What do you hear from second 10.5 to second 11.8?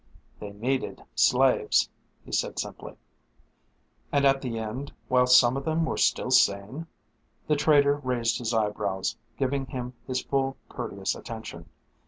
courteous attention.